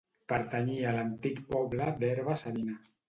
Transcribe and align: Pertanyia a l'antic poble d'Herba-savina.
Pertanyia 0.31 0.87
a 0.91 0.93
l'antic 0.95 1.43
poble 1.53 1.91
d'Herba-savina. 2.01 2.79